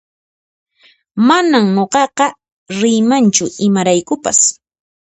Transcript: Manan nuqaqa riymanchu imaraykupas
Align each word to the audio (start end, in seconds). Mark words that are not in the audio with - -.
Manan 1.27 1.65
nuqaqa 1.75 2.25
riymanchu 2.79 3.45
imaraykupas 3.65 4.39